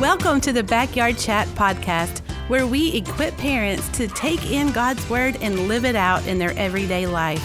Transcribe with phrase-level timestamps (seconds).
[0.00, 2.18] Welcome to the Backyard Chat podcast,
[2.48, 6.52] where we equip parents to take in God's Word and live it out in their
[6.58, 7.40] everyday life.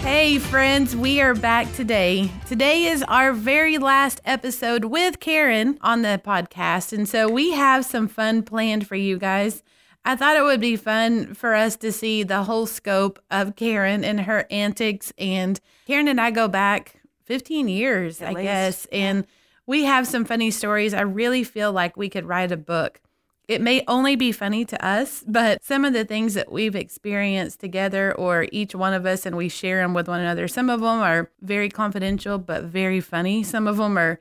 [0.00, 2.30] Hey, friends, we are back today.
[2.46, 6.94] Today is our very last episode with Karen on the podcast.
[6.94, 9.62] And so we have some fun planned for you guys.
[10.08, 14.04] I thought it would be fun for us to see the whole scope of Karen
[14.04, 15.12] and her antics.
[15.18, 18.42] And Karen and I go back 15 years, At I least.
[18.42, 18.86] guess.
[18.90, 19.26] And
[19.66, 20.94] we have some funny stories.
[20.94, 23.02] I really feel like we could write a book.
[23.48, 27.60] It may only be funny to us, but some of the things that we've experienced
[27.60, 30.80] together, or each one of us, and we share them with one another, some of
[30.80, 33.42] them are very confidential, but very funny.
[33.42, 34.20] Some of them are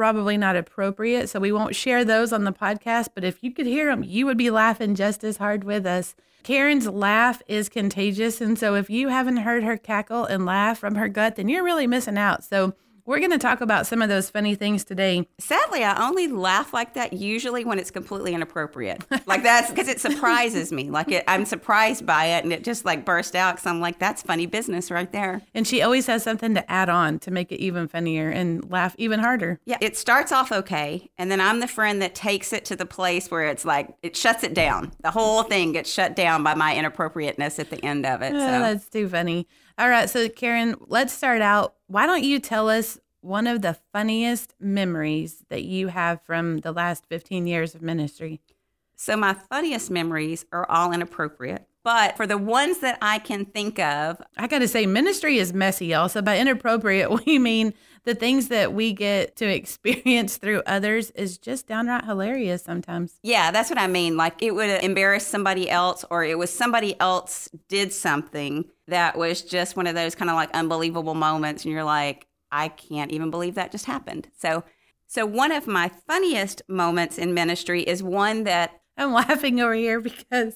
[0.00, 1.28] probably not appropriate.
[1.28, 3.10] So we won't share those on the podcast.
[3.14, 6.14] But if you could hear them, you would be laughing just as hard with us.
[6.42, 8.40] Karen's laugh is contagious.
[8.40, 11.62] And so if you haven't heard her cackle and laugh from her gut, then you're
[11.62, 12.44] really missing out.
[12.44, 12.72] So
[13.04, 15.26] we're going to talk about some of those funny things today.
[15.38, 19.04] Sadly, I only laugh like that usually when it's completely inappropriate.
[19.26, 20.90] Like that's because it surprises me.
[20.90, 23.98] Like it, I'm surprised by it, and it just like burst out because I'm like,
[23.98, 27.52] "That's funny business right there." And she always has something to add on to make
[27.52, 29.60] it even funnier and laugh even harder.
[29.64, 32.86] Yeah, it starts off okay, and then I'm the friend that takes it to the
[32.86, 34.92] place where it's like it shuts it down.
[35.02, 38.32] The whole thing gets shut down by my inappropriateness at the end of it.
[38.34, 39.46] Oh, So that's too funny.
[39.80, 40.10] All right.
[40.10, 41.74] So, Karen, let's start out.
[41.86, 46.70] Why don't you tell us one of the funniest memories that you have from the
[46.70, 48.42] last 15 years of ministry?
[48.94, 51.66] So my funniest memories are all inappropriate.
[51.82, 55.54] But for the ones that I can think of, I got to say, ministry is
[55.54, 56.20] messy also.
[56.20, 57.72] By inappropriate, we mean
[58.04, 63.18] the things that we get to experience through others is just downright hilarious sometimes.
[63.22, 64.16] yeah, that's what I mean.
[64.16, 69.42] Like it would embarrass somebody else, or it was somebody else did something that was
[69.42, 71.64] just one of those kind of like unbelievable moments.
[71.64, 74.28] And you're like, I can't even believe that just happened.
[74.36, 74.64] So,
[75.06, 80.00] so one of my funniest moments in ministry is one that I'm laughing over here
[80.00, 80.54] because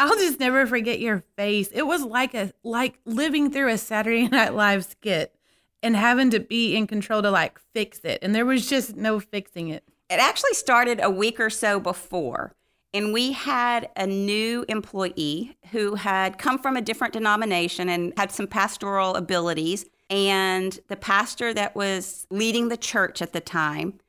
[0.00, 1.68] I'll just never forget your face.
[1.74, 5.34] It was like a like living through a Saturday Night Live skit
[5.82, 8.18] and having to be in control to like fix it.
[8.22, 9.84] And there was just no fixing it.
[10.08, 12.54] It actually started a week or so before.
[12.94, 18.32] And we had a new employee who had come from a different denomination and had
[18.32, 19.84] some pastoral abilities.
[20.08, 24.00] And the pastor that was leading the church at the time,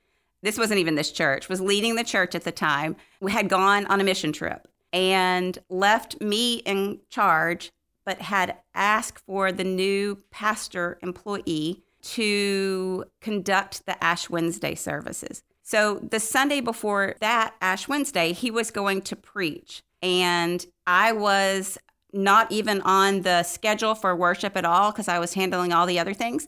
[0.41, 3.85] this wasn't even this church, was leading the church at the time, we had gone
[3.87, 7.71] on a mission trip and left me in charge,
[8.05, 15.43] but had asked for the new pastor employee to conduct the Ash Wednesday services.
[15.63, 19.83] So the Sunday before that Ash Wednesday, he was going to preach.
[20.01, 21.77] And I was
[22.11, 25.99] not even on the schedule for worship at all because I was handling all the
[25.99, 26.47] other things.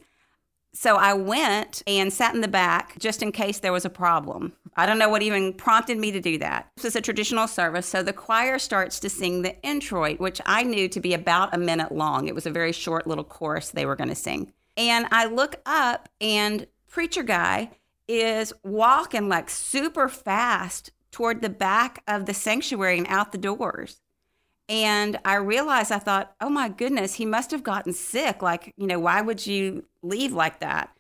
[0.73, 4.53] So I went and sat in the back just in case there was a problem.
[4.75, 6.69] I don't know what even prompted me to do that.
[6.75, 7.85] This is a traditional service.
[7.85, 11.57] So the choir starts to sing the introit, which I knew to be about a
[11.57, 12.28] minute long.
[12.28, 14.53] It was a very short little chorus they were going to sing.
[14.75, 17.72] And I look up, and preacher guy
[18.07, 24.01] is walking like super fast toward the back of the sanctuary and out the doors.
[24.69, 28.41] And I realized, I thought, oh my goodness, he must have gotten sick.
[28.41, 30.95] Like, you know, why would you leave like that?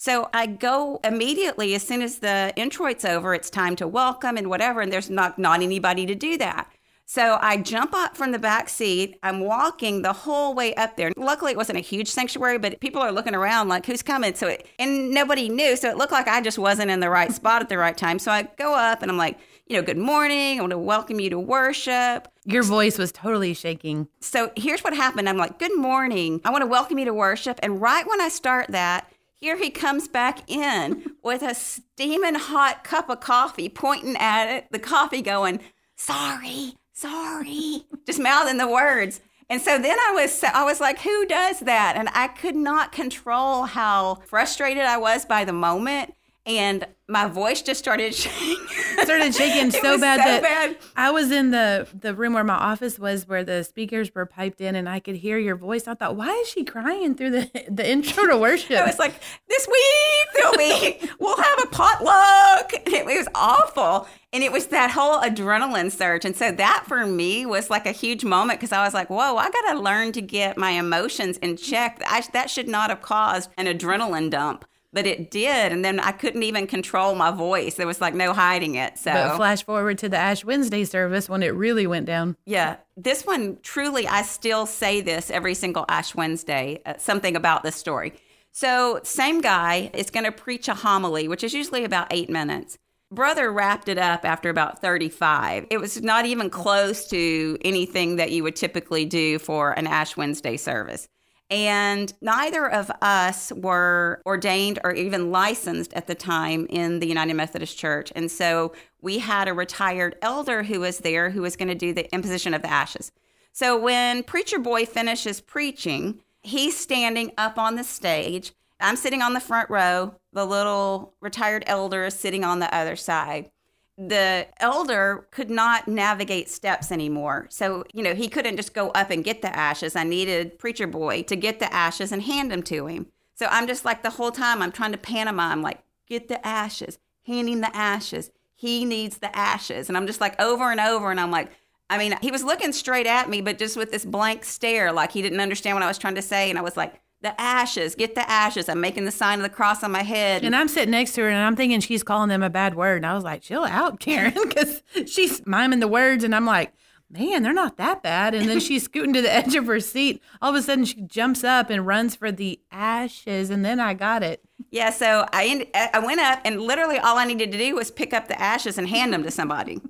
[0.00, 4.48] So I go immediately as soon as the introit's over, it's time to welcome and
[4.48, 6.70] whatever, and there's not not anybody to do that.
[7.04, 9.18] So I jump up from the back seat.
[9.24, 11.10] I'm walking the whole way up there.
[11.16, 14.36] Luckily, it wasn't a huge sanctuary, but people are looking around like, who's coming?
[14.36, 15.74] So, it, and nobody knew.
[15.74, 18.20] So it looked like I just wasn't in the right spot at the right time.
[18.20, 20.58] So I go up and I'm like, you know, good morning.
[20.58, 22.28] I want to welcome you to worship.
[22.44, 24.06] Your voice was totally shaking.
[24.20, 25.28] So here's what happened.
[25.28, 26.40] I'm like, good morning.
[26.44, 27.58] I want to welcome you to worship.
[27.64, 29.10] And right when I start that,
[29.40, 34.66] here he comes back in with a steaming hot cup of coffee, pointing at it,
[34.70, 35.60] the coffee going,
[35.96, 39.20] sorry, sorry, just mouthing the words.
[39.50, 41.94] And so then I was I was like, who does that?
[41.96, 46.12] And I could not control how frustrated I was by the moment.
[46.48, 48.56] And my voice just started shaking.
[49.02, 50.76] Started shaking so bad so that bad.
[50.96, 54.60] I was in the the room where my office was, where the speakers were piped
[54.60, 55.86] in, and I could hear your voice.
[55.86, 58.76] I thought, why is she crying through the the intro to worship?
[58.76, 59.14] I was like,
[59.48, 62.72] this week there'll be, we'll have a potluck.
[62.86, 64.08] It was awful.
[64.32, 66.24] And it was that whole adrenaline surge.
[66.24, 69.36] And so that for me was like a huge moment because I was like, whoa,
[69.36, 72.02] I got to learn to get my emotions in check.
[72.06, 74.66] I, that should not have caused an adrenaline dump.
[74.92, 75.72] But it did.
[75.72, 77.74] And then I couldn't even control my voice.
[77.74, 78.98] There was like no hiding it.
[78.98, 82.36] So, But flash forward to the Ash Wednesday service when it really went down.
[82.46, 87.62] yeah, this one truly, I still say this every single Ash Wednesday, uh, something about
[87.62, 88.14] this story.
[88.50, 92.76] So, same guy is going to preach a homily, which is usually about eight minutes.
[93.10, 95.66] Brother wrapped it up after about 35.
[95.70, 100.16] It was not even close to anything that you would typically do for an Ash
[100.16, 101.08] Wednesday service.
[101.50, 107.34] And neither of us were ordained or even licensed at the time in the United
[107.34, 108.12] Methodist Church.
[108.14, 111.94] And so we had a retired elder who was there who was going to do
[111.94, 113.12] the imposition of the ashes.
[113.52, 118.52] So when Preacher Boy finishes preaching, he's standing up on the stage.
[118.78, 120.14] I'm sitting on the front row.
[120.34, 123.50] The little retired elder is sitting on the other side
[123.98, 127.48] the elder could not navigate steps anymore.
[127.50, 129.96] So, you know, he couldn't just go up and get the ashes.
[129.96, 133.06] I needed preacher boy to get the ashes and hand them to him.
[133.34, 136.98] So I'm just like the whole time I'm trying to pantomime, like, get the ashes,
[137.26, 138.30] handing the ashes.
[138.54, 139.88] He needs the ashes.
[139.88, 141.10] And I'm just like over and over.
[141.10, 141.50] And I'm like,
[141.90, 145.10] I mean, he was looking straight at me, but just with this blank stare, like
[145.10, 146.50] he didn't understand what I was trying to say.
[146.50, 148.68] And I was like, the ashes, get the ashes.
[148.68, 150.44] I'm making the sign of the cross on my head.
[150.44, 152.98] And I'm sitting next to her and I'm thinking she's calling them a bad word.
[152.98, 156.22] And I was like, chill out, Karen, because she's miming the words.
[156.22, 156.72] And I'm like,
[157.10, 158.34] man, they're not that bad.
[158.34, 160.22] And then she's scooting to the edge of her seat.
[160.40, 163.50] All of a sudden, she jumps up and runs for the ashes.
[163.50, 164.44] And then I got it.
[164.70, 168.12] Yeah, so I I went up and literally all I needed to do was pick
[168.12, 169.80] up the ashes and hand them to somebody.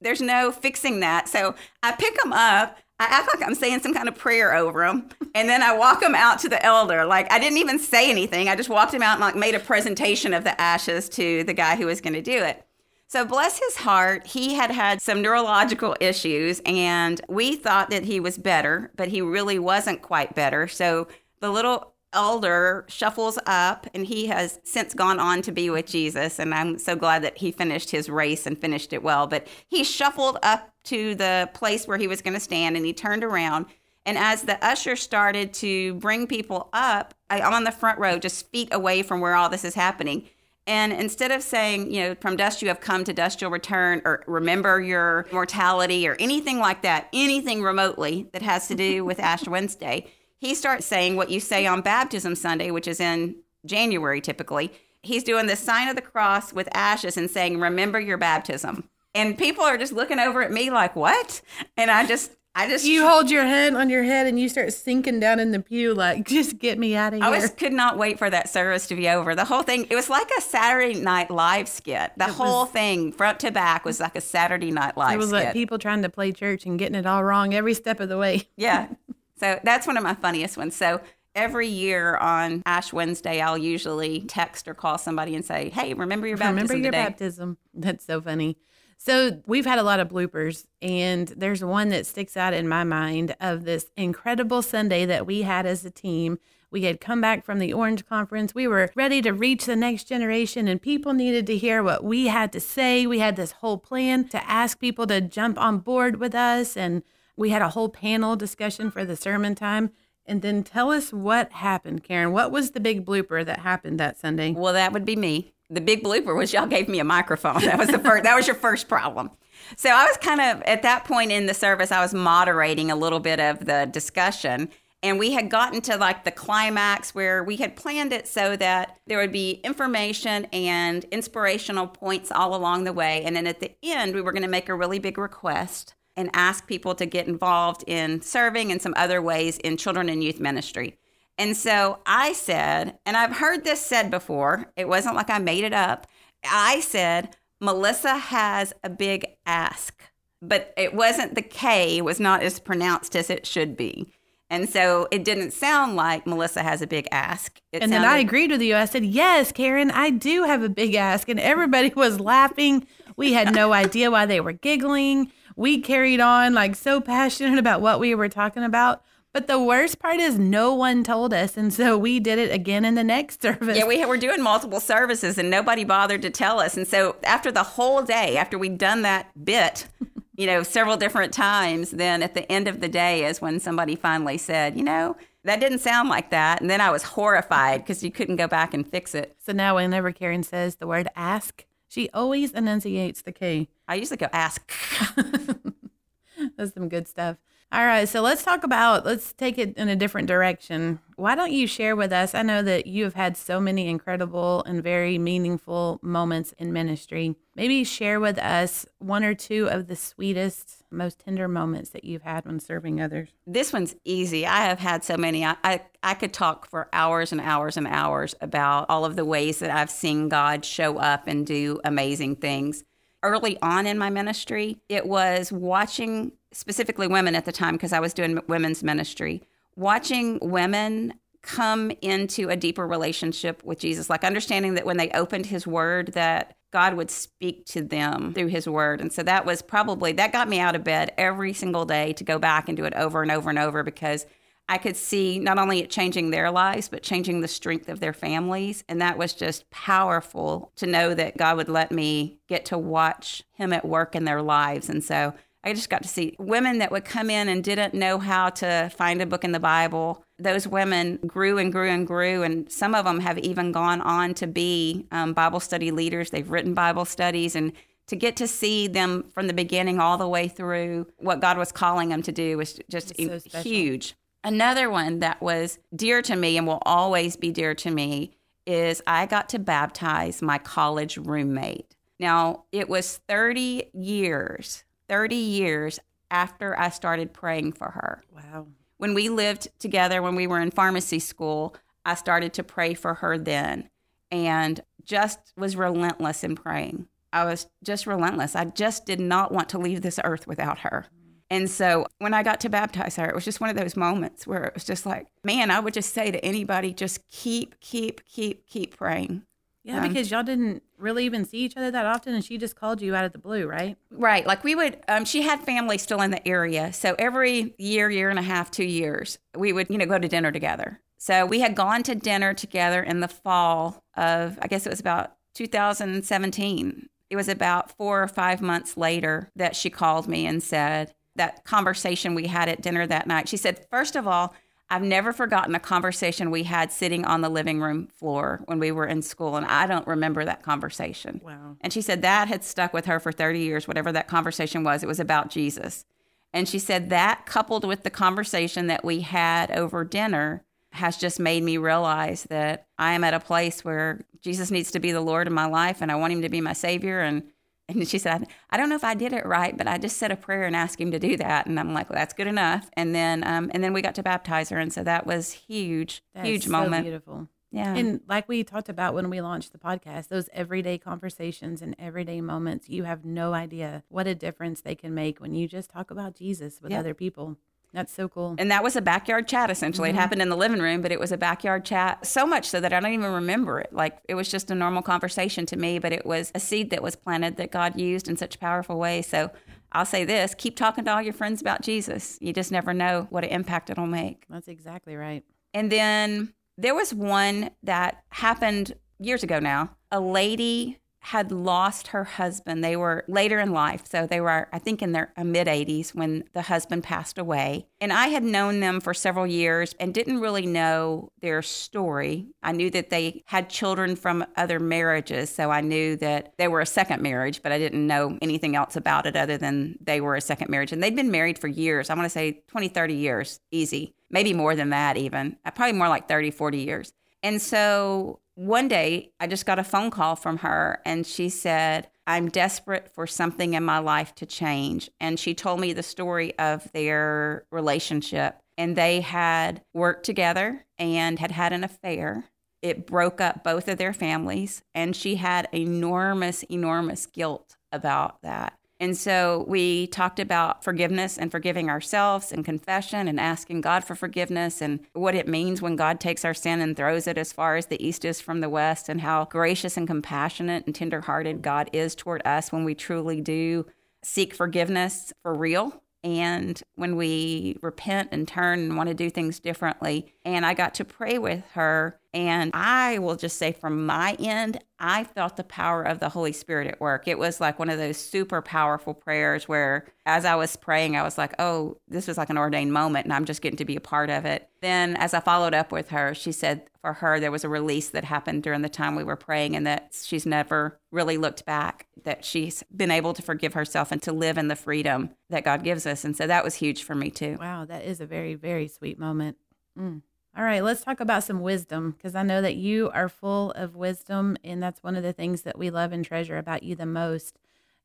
[0.00, 1.28] There's no fixing that.
[1.28, 2.78] So I pick them up.
[3.00, 6.00] I act like I'm saying some kind of prayer over them, and then I walk
[6.00, 7.06] them out to the elder.
[7.06, 8.48] Like I didn't even say anything.
[8.48, 11.54] I just walked him out and like made a presentation of the ashes to the
[11.54, 12.62] guy who was going to do it.
[13.08, 18.20] So bless his heart, he had had some neurological issues, and we thought that he
[18.20, 20.68] was better, but he really wasn't quite better.
[20.68, 21.08] So
[21.40, 26.38] the little elder shuffles up, and he has since gone on to be with Jesus.
[26.38, 29.26] And I'm so glad that he finished his race and finished it well.
[29.26, 32.92] But he shuffled up to the place where he was going to stand, and he
[32.92, 33.66] turned around.
[34.06, 38.50] And as the usher started to bring people up, I'm on the front row, just
[38.50, 40.24] feet away from where all this is happening.
[40.66, 44.02] And instead of saying, you know, from dust you have come, to dust you'll return,
[44.04, 49.20] or remember your mortality, or anything like that, anything remotely that has to do with
[49.20, 50.06] Ash Wednesday,
[50.40, 54.72] he starts saying what you say on Baptism Sunday, which is in January typically.
[55.02, 58.88] He's doing the sign of the cross with ashes and saying, Remember your baptism.
[59.14, 61.42] And people are just looking over at me like, What?
[61.76, 64.72] And I just, I just, You hold your head on your head and you start
[64.72, 67.28] sinking down in the pew, like, just get me out of here.
[67.28, 69.34] I was could not wait for that service to be over.
[69.34, 72.12] The whole thing, it was like a Saturday Night Live skit.
[72.16, 75.44] The whole thing, front to back, was like a Saturday Night Live it was skit.
[75.44, 78.18] like people trying to play church and getting it all wrong every step of the
[78.18, 78.48] way.
[78.56, 78.88] Yeah.
[79.40, 80.76] So that's one of my funniest ones.
[80.76, 81.00] So
[81.34, 86.26] every year on Ash Wednesday, I'll usually text or call somebody and say, "Hey, remember
[86.26, 87.58] your baptism Remember your today?" baptism.
[87.74, 88.58] That's so funny.
[88.98, 92.84] So we've had a lot of bloopers, and there's one that sticks out in my
[92.84, 96.38] mind of this incredible Sunday that we had as a team.
[96.70, 98.54] We had come back from the Orange Conference.
[98.54, 102.26] We were ready to reach the next generation, and people needed to hear what we
[102.26, 103.06] had to say.
[103.06, 107.02] We had this whole plan to ask people to jump on board with us, and
[107.40, 109.90] we had a whole panel discussion for the sermon time.
[110.26, 112.32] And then tell us what happened, Karen.
[112.32, 114.52] What was the big blooper that happened that Sunday?
[114.52, 115.54] Well, that would be me.
[115.70, 117.62] The big blooper was y'all gave me a microphone.
[117.62, 118.24] That was the first.
[118.24, 119.30] that was your first problem.
[119.76, 122.96] So I was kind of at that point in the service, I was moderating a
[122.96, 124.68] little bit of the discussion,
[125.02, 128.98] and we had gotten to like the climax where we had planned it so that
[129.06, 133.72] there would be information and inspirational points all along the way, and then at the
[133.82, 137.26] end, we were going to make a really big request and ask people to get
[137.26, 140.98] involved in serving and some other ways in children and youth ministry.
[141.38, 145.64] And so I said, and I've heard this said before, it wasn't like I made
[145.64, 146.06] it up.
[146.44, 150.02] I said, Melissa has a big ask,
[150.42, 154.12] but it wasn't the K was not as pronounced as it should be.
[154.50, 157.60] And so it didn't sound like Melissa has a big ask.
[157.70, 158.74] It And then I agreed with you.
[158.74, 161.28] I said, Yes, Karen, I do have a big ask.
[161.28, 162.84] And everybody was laughing.
[163.16, 165.30] We had no idea why they were giggling.
[165.56, 169.02] We carried on like so passionate about what we were talking about.
[169.32, 171.56] But the worst part is no one told us.
[171.56, 173.76] And so we did it again in the next service.
[173.76, 176.76] Yeah, we were doing multiple services and nobody bothered to tell us.
[176.76, 179.86] And so after the whole day, after we'd done that bit,
[180.36, 183.94] you know, several different times, then at the end of the day is when somebody
[183.94, 186.60] finally said, you know, that didn't sound like that.
[186.60, 189.36] And then I was horrified because you couldn't go back and fix it.
[189.38, 193.68] so now whenever Karen says the word ask, she always enunciates the K.
[193.88, 194.72] I usually go ask.
[196.56, 197.36] That's some good stuff.
[197.72, 201.00] All right, so let's talk about let's take it in a different direction.
[201.16, 202.32] Why don't you share with us?
[202.32, 207.34] I know that you have had so many incredible and very meaningful moments in ministry.
[207.60, 212.22] Maybe share with us one or two of the sweetest, most tender moments that you've
[212.22, 213.28] had when serving others.
[213.46, 214.46] This one's easy.
[214.46, 215.44] I have had so many.
[215.44, 219.26] I, I, I could talk for hours and hours and hours about all of the
[219.26, 222.82] ways that I've seen God show up and do amazing things
[223.22, 228.00] early on in my ministry, it was watching specifically women at the time because I
[228.00, 229.42] was doing women's ministry,
[229.76, 231.12] watching women
[231.42, 236.12] come into a deeper relationship with Jesus, like understanding that when they opened his word
[236.14, 239.00] that God would speak to them through his word.
[239.00, 242.24] And so that was probably that got me out of bed every single day to
[242.24, 244.26] go back and do it over and over and over because
[244.68, 248.12] I could see not only it changing their lives, but changing the strength of their
[248.12, 248.84] families.
[248.88, 253.42] And that was just powerful to know that God would let me get to watch
[253.54, 254.88] Him at work in their lives.
[254.88, 258.18] And so I just got to see women that would come in and didn't know
[258.18, 260.24] how to find a book in the Bible.
[260.38, 264.32] Those women grew and grew and grew, and some of them have even gone on
[264.34, 266.30] to be um, Bible study leaders.
[266.30, 267.72] They've written Bible studies, and
[268.06, 271.72] to get to see them from the beginning all the way through what God was
[271.72, 274.14] calling them to do was just so huge.
[274.42, 278.32] Another one that was dear to me and will always be dear to me
[278.66, 281.94] is I got to baptize my college roommate.
[282.18, 285.98] Now, it was 30 years, 30 years
[286.30, 288.22] after I started praying for her.
[288.32, 288.68] Wow.
[288.98, 291.74] When we lived together, when we were in pharmacy school,
[292.06, 293.90] I started to pray for her then
[294.30, 297.08] and just was relentless in praying.
[297.32, 298.54] I was just relentless.
[298.54, 301.06] I just did not want to leave this earth without her.
[301.50, 304.46] And so when I got to baptize her, it was just one of those moments
[304.46, 308.24] where it was just like, man, I would just say to anybody, just keep, keep,
[308.24, 309.42] keep, keep praying.
[309.82, 312.76] Yeah, um, because y'all didn't really even see each other that often, and she just
[312.76, 313.96] called you out of the blue, right?
[314.10, 314.46] Right.
[314.46, 316.92] Like we would, um, she had family still in the area.
[316.92, 320.28] So every year, year and a half, two years, we would, you know, go to
[320.28, 321.00] dinner together.
[321.16, 325.00] So we had gone to dinner together in the fall of, I guess it was
[325.00, 327.08] about 2017.
[327.30, 331.64] It was about four or five months later that she called me and said, that
[331.64, 333.48] conversation we had at dinner that night.
[333.48, 334.54] She said, First of all,
[334.90, 338.90] I've never forgotten a conversation we had sitting on the living room floor when we
[338.90, 341.40] were in school, and I don't remember that conversation.
[341.44, 341.76] Wow.
[341.80, 345.04] And she said that had stuck with her for 30 years, whatever that conversation was.
[345.04, 346.04] It was about Jesus.
[346.52, 351.38] And she said that coupled with the conversation that we had over dinner has just
[351.38, 355.20] made me realize that I am at a place where Jesus needs to be the
[355.20, 357.20] Lord of my life and I want him to be my Savior.
[357.20, 357.44] And
[357.94, 360.30] and she said, I don't know if I did it right, but I just said
[360.30, 361.66] a prayer and asked him to do that.
[361.66, 362.90] And I'm like, well, that's good enough.
[362.94, 364.78] And then, um, and then we got to baptize her.
[364.78, 367.04] And so that was huge, that huge so moment.
[367.04, 367.48] Beautiful.
[367.72, 367.94] Yeah.
[367.94, 372.40] And like we talked about when we launched the podcast, those everyday conversations and everyday
[372.40, 376.10] moments, you have no idea what a difference they can make when you just talk
[376.10, 377.58] about Jesus with other people.
[377.92, 378.54] That's so cool.
[378.58, 380.10] And that was a backyard chat essentially.
[380.10, 380.18] Mm-hmm.
[380.18, 382.80] It happened in the living room, but it was a backyard chat so much so
[382.80, 383.92] that I don't even remember it.
[383.92, 387.02] Like it was just a normal conversation to me, but it was a seed that
[387.02, 389.26] was planted that God used in such a powerful ways.
[389.26, 389.50] So
[389.92, 392.38] I'll say this keep talking to all your friends about Jesus.
[392.40, 394.44] You just never know what an impact it'll make.
[394.48, 395.44] That's exactly right.
[395.74, 399.96] And then there was one that happened years ago now.
[400.12, 402.82] A lady had lost her husband.
[402.82, 406.44] They were later in life, so they were, I think, in their mid 80s when
[406.54, 407.86] the husband passed away.
[408.00, 412.46] And I had known them for several years and didn't really know their story.
[412.62, 416.80] I knew that they had children from other marriages, so I knew that they were
[416.80, 420.36] a second marriage, but I didn't know anything else about it other than they were
[420.36, 420.92] a second marriage.
[420.92, 422.08] And they'd been married for years.
[422.08, 424.14] I want to say 20, 30 years, easy.
[424.30, 425.56] Maybe more than that, even.
[425.66, 427.12] Uh, probably more like 30, 40 years.
[427.42, 432.10] And so one day I just got a phone call from her and she said,
[432.26, 435.10] I'm desperate for something in my life to change.
[435.18, 438.58] And she told me the story of their relationship.
[438.76, 442.50] And they had worked together and had had an affair.
[442.82, 444.82] It broke up both of their families.
[444.94, 448.78] And she had enormous, enormous guilt about that.
[449.00, 454.14] And so we talked about forgiveness and forgiving ourselves and confession and asking God for
[454.14, 457.76] forgiveness and what it means when God takes our sin and throws it as far
[457.76, 461.88] as the east is from the west and how gracious and compassionate and tenderhearted God
[461.94, 463.86] is toward us when we truly do
[464.22, 469.58] seek forgiveness for real and when we repent and turn and want to do things
[469.60, 470.34] differently.
[470.44, 474.78] And I got to pray with her And I will just say, from my end,
[475.00, 477.26] I felt the power of the Holy Spirit at work.
[477.26, 481.24] It was like one of those super powerful prayers where, as I was praying, I
[481.24, 483.96] was like, oh, this was like an ordained moment, and I'm just getting to be
[483.96, 484.68] a part of it.
[484.80, 488.10] Then, as I followed up with her, she said for her, there was a release
[488.10, 492.06] that happened during the time we were praying, and that she's never really looked back,
[492.22, 495.82] that she's been able to forgive herself and to live in the freedom that God
[495.82, 496.24] gives us.
[496.24, 497.56] And so that was huge for me, too.
[497.58, 499.56] Wow, that is a very, very sweet moment.
[499.98, 500.22] Mm.
[500.56, 503.94] All right, let's talk about some wisdom because I know that you are full of
[503.94, 507.06] wisdom, and that's one of the things that we love and treasure about you the
[507.06, 507.56] most.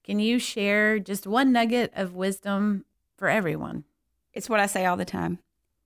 [0.04, 2.86] Can you share just one nugget of wisdom
[3.18, 3.84] for everyone?
[4.34, 5.40] It's what I say all the time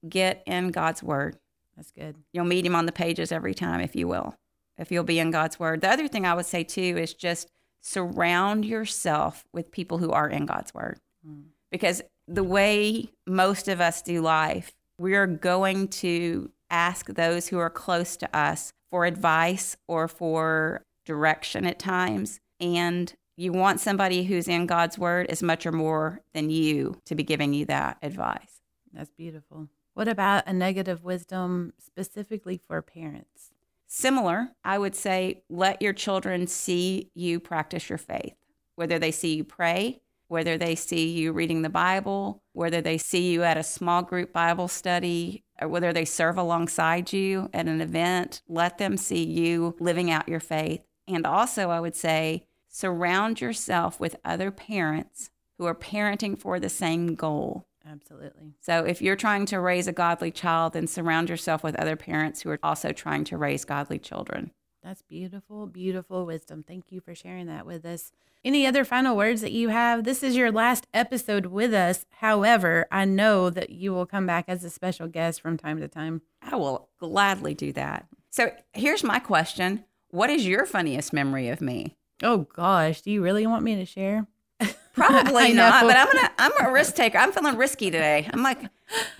[0.08, 1.38] get in God's word.
[1.75, 2.16] That's good.
[2.34, 4.36] You'll meet him on the pages every time, if you will,
[4.78, 5.82] if you'll be in God's word.
[5.82, 7.50] The other thing I would say too is just
[7.82, 11.00] surround yourself with people who are in God's word.
[11.25, 11.44] Mm.
[11.72, 17.58] Because the way most of us do life, we are going to ask those who
[17.58, 22.39] are close to us for advice or for direction at times.
[22.60, 27.15] And you want somebody who's in God's word as much or more than you to
[27.15, 28.60] be giving you that advice.
[28.94, 29.70] That's beautiful.
[29.94, 33.51] What about a negative wisdom specifically for parents?
[33.88, 38.36] Similar, I would say let your children see you practice your faith,
[38.75, 43.31] whether they see you pray, whether they see you reading the Bible, whether they see
[43.31, 47.81] you at a small group Bible study, or whether they serve alongside you at an
[47.81, 50.81] event, let them see you living out your faith.
[51.07, 56.69] And also, I would say, surround yourself with other parents who are parenting for the
[56.69, 57.65] same goal.
[57.86, 58.53] Absolutely.
[58.62, 62.41] So, if you're trying to raise a godly child, then surround yourself with other parents
[62.41, 64.51] who are also trying to raise godly children.
[64.83, 66.63] That's beautiful, beautiful wisdom.
[66.63, 68.12] Thank you for sharing that with us.
[68.45, 70.05] Any other final words that you have?
[70.05, 72.05] This is your last episode with us.
[72.19, 75.89] However, I know that you will come back as a special guest from time to
[75.89, 76.21] time.
[76.41, 78.07] I will gladly do that.
[78.29, 81.98] So here's my question What is your funniest memory of me?
[82.24, 83.01] Oh, gosh.
[83.01, 84.27] Do you really want me to share?
[84.93, 86.31] Probably not, but I'm gonna.
[86.38, 87.17] I'm a risk taker.
[87.17, 88.29] I'm feeling risky today.
[88.31, 88.62] I'm like,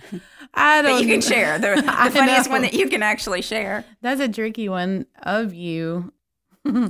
[0.54, 0.92] I don't.
[0.92, 2.52] But you can share the, the funniest know.
[2.52, 3.84] one that you can actually share.
[4.00, 6.12] That's a tricky one of you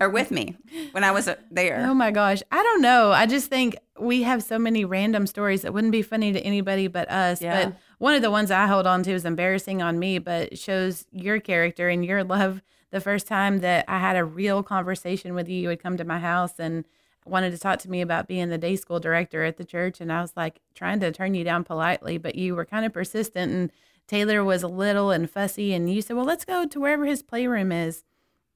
[0.00, 0.56] or with me
[0.92, 1.86] when I was uh, there.
[1.88, 2.42] Oh my gosh.
[2.50, 3.12] I don't know.
[3.12, 6.88] I just think we have so many random stories that wouldn't be funny to anybody
[6.88, 7.40] but us.
[7.40, 7.64] Yeah.
[7.64, 11.06] But one of the ones I hold on to is embarrassing on me, but shows
[11.12, 12.62] your character and your love.
[12.90, 16.04] The first time that I had a real conversation with you, you would come to
[16.04, 16.84] my house and
[17.26, 20.00] wanted to talk to me about being the day school director at the church.
[20.00, 22.92] And I was like trying to turn you down politely, but you were kind of
[22.92, 23.52] persistent.
[23.52, 23.70] And
[24.06, 25.72] Taylor was a little and fussy.
[25.72, 28.04] And you said, well, let's go to wherever his playroom is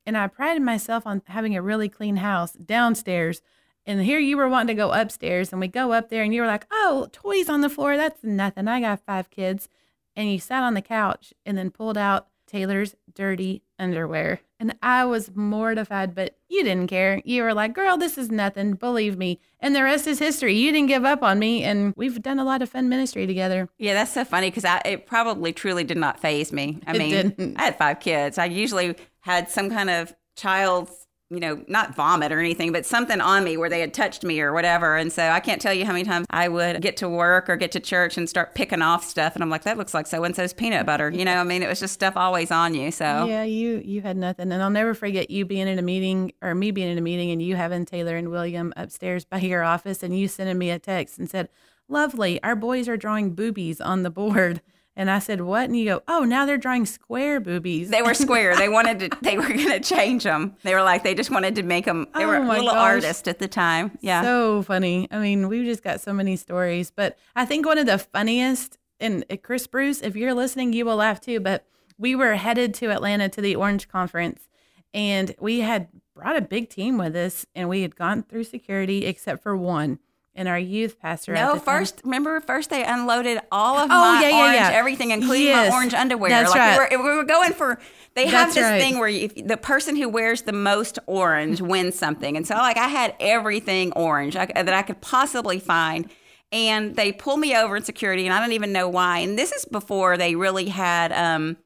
[0.06, 3.42] and I prided myself on having a really clean house downstairs.
[3.86, 6.40] And here you were wanting to go upstairs, and we go up there, and you
[6.40, 7.96] were like, "Oh, toys on the floor.
[7.96, 8.66] That's nothing.
[8.66, 9.68] I got five kids."
[10.16, 14.40] And you sat on the couch and then pulled out Taylor's dirty underwear.
[14.64, 17.20] And I was mortified, but you didn't care.
[17.22, 18.72] You were like, girl, this is nothing.
[18.76, 19.38] Believe me.
[19.60, 20.54] And the rest is history.
[20.54, 21.62] You didn't give up on me.
[21.62, 23.68] And we've done a lot of fun ministry together.
[23.76, 26.80] Yeah, that's so funny because it probably truly did not faze me.
[26.86, 27.60] I it mean, didn't.
[27.60, 28.38] I had five kids.
[28.38, 33.20] I usually had some kind of child's you know, not vomit or anything, but something
[33.20, 34.96] on me where they had touched me or whatever.
[34.96, 37.56] And so I can't tell you how many times I would get to work or
[37.56, 39.34] get to church and start picking off stuff.
[39.34, 41.10] And I'm like, that looks like so and so's peanut butter.
[41.10, 42.90] You know, I mean, it was just stuff always on you.
[42.90, 44.52] So yeah, you you had nothing.
[44.52, 47.30] And I'll never forget you being in a meeting or me being in a meeting
[47.30, 50.78] and you having Taylor and William upstairs by your office and you sending me a
[50.78, 51.48] text and said,
[51.88, 54.60] Lovely, our boys are drawing boobies on the board.
[54.96, 58.14] And I said, "What?" And you go, "Oh, now they're drawing square boobies." They were
[58.14, 58.56] square.
[58.56, 59.10] they wanted to.
[59.22, 60.56] They were going to change them.
[60.62, 62.06] They were like, they just wanted to make them.
[62.14, 62.76] They oh were a little gosh.
[62.76, 63.98] artists at the time.
[64.00, 65.08] Yeah, so funny.
[65.10, 66.92] I mean, we've just got so many stories.
[66.94, 70.84] But I think one of the funniest, and uh, Chris Bruce, if you're listening, you
[70.84, 71.40] will laugh too.
[71.40, 71.66] But
[71.98, 74.48] we were headed to Atlanta to the Orange Conference,
[74.92, 79.06] and we had brought a big team with us, and we had gone through security
[79.06, 79.98] except for one
[80.34, 81.32] and our youth pastor.
[81.34, 84.76] No, first remember first they unloaded all of oh, my yeah, orange yeah, yeah.
[84.76, 85.70] everything, including yes.
[85.70, 86.30] my orange underwear.
[86.30, 86.90] That's like right.
[86.90, 87.78] we, were, we were going for.
[88.14, 88.80] They have That's this right.
[88.80, 92.76] thing where you, the person who wears the most orange wins something, and so like
[92.76, 96.10] I had everything orange I, that I could possibly find.
[96.52, 99.18] And they pull me over in security, and I don't even know why.
[99.18, 101.56] And this is before they really had um,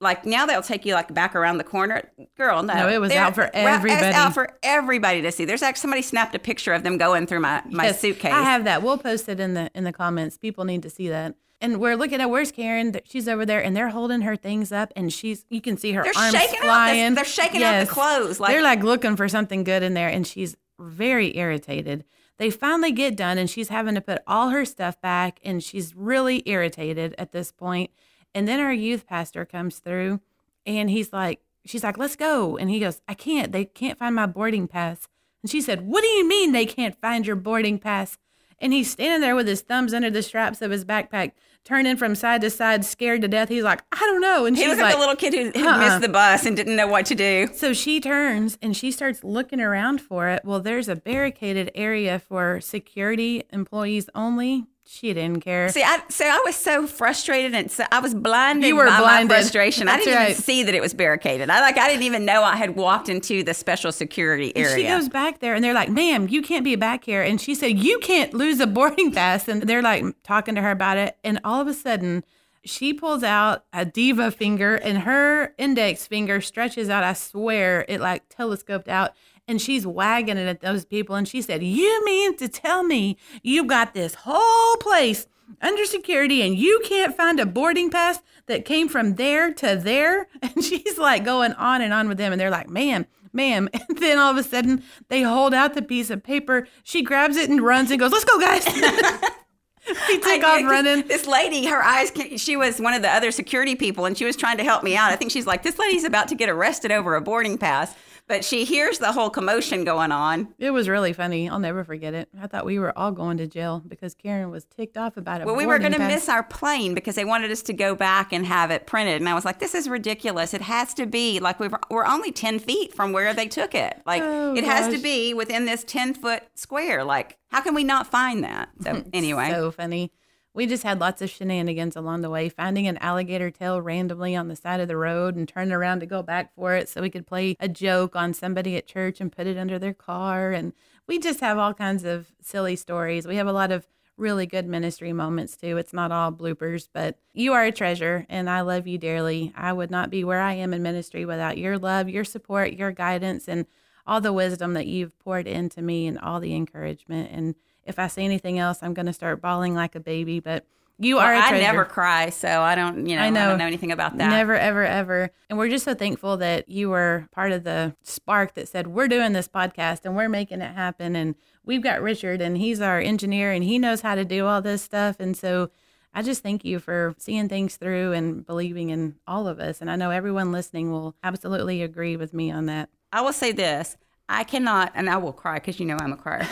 [0.00, 2.10] like now they'll take you like back around the corner.
[2.36, 4.06] Girl, no, no, it was out for everybody.
[4.06, 5.44] It's out for everybody to see.
[5.44, 8.32] There's actually somebody snapped a picture of them going through my my yes, suitcase.
[8.32, 8.82] I have that.
[8.82, 10.36] We'll post it in the in the comments.
[10.36, 11.34] People need to see that.
[11.60, 12.94] And we're looking at where's Karen?
[13.04, 16.02] She's over there, and they're holding her things up, and she's you can see her
[16.02, 17.14] they're arms shaking flying.
[17.14, 17.82] They're shaking yes.
[17.82, 18.40] out the clothes.
[18.40, 22.04] Like they're like looking for something good in there, and she's very irritated.
[22.36, 25.94] They finally get done, and she's having to put all her stuff back, and she's
[25.94, 27.90] really irritated at this point.
[28.34, 30.20] And then our youth pastor comes through
[30.66, 32.56] and he's like, she's like, let's go.
[32.56, 33.52] And he goes, I can't.
[33.52, 35.08] They can't find my boarding pass.
[35.44, 38.16] And she said, What do you mean they can't find your boarding pass?
[38.60, 41.32] And he's standing there with his thumbs under the straps of his backpack,
[41.64, 43.50] turning from side to side, scared to death.
[43.50, 44.46] He's like, I don't know.
[44.46, 45.78] And he was like, like the little kid who, who uh-uh.
[45.78, 47.48] missed the bus and didn't know what to do.
[47.52, 50.46] So she turns and she starts looking around for it.
[50.46, 54.64] Well, there's a barricaded area for security employees only.
[54.86, 55.70] She didn't care.
[55.70, 58.98] See, I so I was so frustrated and so I was blinded You were by
[58.98, 59.28] blinded.
[59.30, 59.88] my frustration.
[59.88, 60.30] I didn't right.
[60.30, 61.48] even see that it was barricaded.
[61.48, 64.76] I like I didn't even know I had walked into the special security And area.
[64.76, 67.22] She goes back there and they're like, ma'am, you can't be back here.
[67.22, 69.48] And she said, you can't lose a boarding pass.
[69.48, 71.16] And they're like talking to her about it.
[71.24, 72.22] And all of a sudden,
[72.62, 77.04] she pulls out a diva finger and her index finger stretches out.
[77.04, 79.12] I swear it like telescoped out.
[79.46, 81.16] And she's wagging it at those people.
[81.16, 85.26] And she said, You mean to tell me you've got this whole place
[85.60, 90.28] under security and you can't find a boarding pass that came from there to there?
[90.42, 92.32] And she's like going on and on with them.
[92.32, 93.68] And they're like, Ma'am, ma'am.
[93.88, 96.66] And then all of a sudden they hold out the piece of paper.
[96.82, 98.64] She grabs it and runs and goes, Let's go, guys.
[100.08, 101.06] he took I off running.
[101.06, 104.36] This lady, her eyes, she was one of the other security people and she was
[104.36, 105.10] trying to help me out.
[105.12, 107.94] I think she's like, this lady's about to get arrested over a boarding pass.
[108.26, 110.54] But she hears the whole commotion going on.
[110.58, 111.46] It was really funny.
[111.48, 112.30] I'll never forget it.
[112.40, 115.46] I thought we were all going to jail because Karen was ticked off about it.
[115.46, 118.32] Well, we were going to miss our plane because they wanted us to go back
[118.32, 119.20] and have it printed.
[119.20, 120.54] And I was like, this is ridiculous.
[120.54, 123.74] It has to be like we were, we're only 10 feet from where they took
[123.74, 124.00] it.
[124.06, 127.04] Like, Oh, it has to be within this 10 foot square.
[127.04, 128.70] Like, how can we not find that?
[128.82, 129.50] So, anyway.
[129.50, 130.12] So funny.
[130.54, 134.46] We just had lots of shenanigans along the way, finding an alligator tail randomly on
[134.46, 137.10] the side of the road and turning around to go back for it so we
[137.10, 140.52] could play a joke on somebody at church and put it under their car.
[140.52, 140.72] And
[141.08, 143.26] we just have all kinds of silly stories.
[143.26, 145.76] We have a lot of really good ministry moments too.
[145.76, 149.52] It's not all bloopers, but you are a treasure and I love you dearly.
[149.56, 152.92] I would not be where I am in ministry without your love, your support, your
[152.92, 153.66] guidance, and
[154.06, 157.30] all the wisdom that you've poured into me and all the encouragement.
[157.32, 160.40] And if I say anything else, I'm going to start bawling like a baby.
[160.40, 160.66] But
[160.98, 163.48] you Well, are a I never cry, so I don't, you know, I I, know.
[163.50, 164.30] don't know anything about that.
[164.30, 165.30] Never, ever, ever.
[165.50, 169.08] And we're just so thankful that you were part of the spark that said, we're
[169.08, 171.16] doing this podcast and we're making it happen.
[171.16, 174.62] And we've got Richard, and he's our engineer, and he knows how to do all
[174.62, 175.16] this stuff.
[175.18, 175.70] And so
[176.14, 179.80] I just thank you for seeing things through and believing in all of us.
[179.80, 182.88] And I know everyone listening will absolutely agree with me on that.
[183.12, 183.96] I will say this
[184.28, 186.46] I cannot, and I will cry because you know I'm a crier.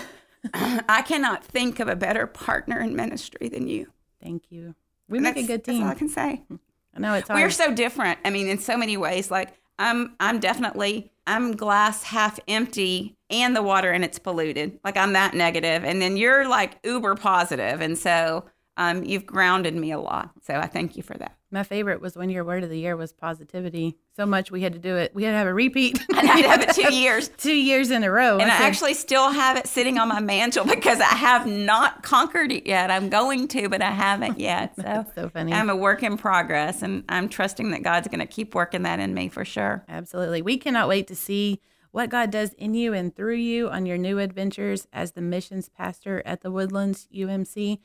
[0.55, 3.93] I cannot think of a better partner in ministry than you.
[4.23, 4.75] Thank you.
[5.09, 5.85] We And make a good That's team.
[5.85, 6.43] all I can say.
[6.95, 7.41] I know it's hard.
[7.41, 8.19] We're so different.
[8.25, 9.31] I mean, in so many ways.
[9.31, 14.79] Like I'm, I'm definitely, I'm glass half empty, and the water and it's polluted.
[14.85, 18.45] Like I'm that negative, and then you're like uber positive, and so
[18.77, 20.31] um, you've grounded me a lot.
[20.43, 21.37] So I thank you for that.
[21.51, 23.99] My favorite was when your word of the year was positivity.
[24.17, 25.15] So much we had to do it.
[25.15, 26.01] We had to have a repeat.
[26.17, 27.29] And I have it two years.
[27.29, 28.39] Two years in a row.
[28.39, 32.03] And I said, actually still have it sitting on my mantle because I have not
[32.03, 32.91] conquered it yet.
[32.91, 34.75] I'm going to, but I haven't yet.
[34.77, 35.53] So, That's so funny.
[35.53, 38.99] I'm a work in progress, and I'm trusting that God's going to keep working that
[38.99, 39.85] in me for sure.
[39.91, 40.41] Absolutely.
[40.41, 43.99] We cannot wait to see what God does in you and through you on your
[43.99, 47.79] new adventures as the missions pastor at the Woodlands UMC.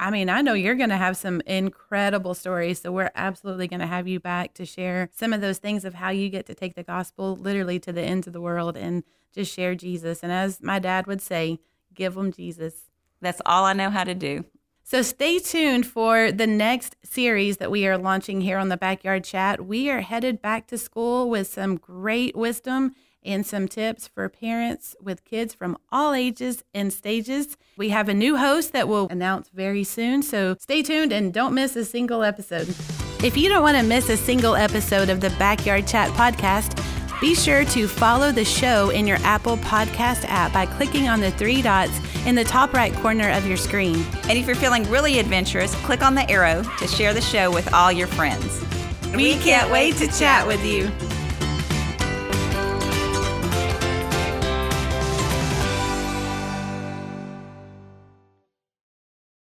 [0.00, 2.80] I mean, I know you're going to have some incredible stories.
[2.80, 5.92] So we're absolutely going to have you back to share some of those things of
[5.92, 9.04] how you get to take the gospel literally to the ends of the world and
[9.34, 10.22] just share Jesus.
[10.22, 11.58] And as my dad would say,
[11.92, 12.86] give them Jesus.
[13.20, 14.46] That's all I know how to do.
[14.84, 19.22] So stay tuned for the next series that we are launching here on the Backyard
[19.22, 19.66] Chat.
[19.66, 24.96] We are headed back to school with some great wisdom and some tips for parents
[25.00, 27.56] with kids from all ages and stages.
[27.76, 31.54] We have a new host that will announce very soon, so stay tuned and don't
[31.54, 32.68] miss a single episode.
[33.22, 36.76] If you don't want to miss a single episode of the Backyard Chat podcast,
[37.20, 41.30] be sure to follow the show in your Apple Podcast app by clicking on the
[41.32, 41.92] three dots
[42.24, 44.02] in the top right corner of your screen.
[44.24, 47.74] And if you're feeling really adventurous, click on the arrow to share the show with
[47.74, 48.64] all your friends.
[49.14, 50.90] We can't wait to chat with you.